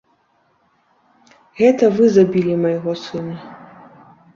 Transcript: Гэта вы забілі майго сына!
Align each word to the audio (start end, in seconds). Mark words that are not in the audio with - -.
Гэта 1.61 1.93
вы 2.01 2.13
забілі 2.19 2.59
майго 2.67 2.91
сына! 3.07 3.35